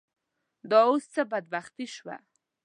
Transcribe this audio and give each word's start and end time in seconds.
دا 0.69 0.79
اوس 0.89 1.03
څه 1.13 1.21
بدبختي 1.31 1.85
شوه. 1.95 2.15